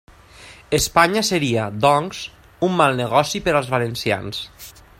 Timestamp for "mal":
2.81-2.99